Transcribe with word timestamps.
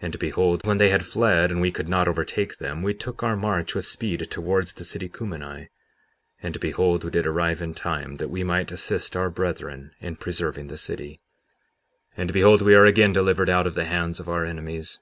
57:34 0.00 0.02
And 0.04 0.18
behold, 0.20 0.64
when 0.68 0.78
they 0.78 0.90
had 0.90 1.04
fled 1.04 1.50
and 1.50 1.60
we 1.60 1.72
could 1.72 1.88
not 1.88 2.06
overtake 2.06 2.58
them, 2.58 2.80
we 2.80 2.94
took 2.94 3.24
our 3.24 3.34
march 3.34 3.74
with 3.74 3.84
speed 3.84 4.24
towards 4.30 4.72
the 4.74 4.84
city 4.84 5.08
Cumeni; 5.08 5.66
and 6.40 6.60
behold, 6.60 7.02
we 7.02 7.10
did 7.10 7.26
arrive 7.26 7.60
in 7.60 7.74
time 7.74 8.14
that 8.18 8.28
we 8.30 8.44
might 8.44 8.70
assist 8.70 9.16
our 9.16 9.30
brethren 9.30 9.90
in 9.98 10.14
preserving 10.14 10.68
the 10.68 10.78
city. 10.78 11.18
57:35 12.12 12.18
And 12.18 12.32
behold, 12.32 12.62
we 12.62 12.76
are 12.76 12.84
again 12.84 13.12
delivered 13.12 13.50
out 13.50 13.66
of 13.66 13.74
the 13.74 13.86
hands 13.86 14.20
of 14.20 14.28
our 14.28 14.44
enemies. 14.44 15.00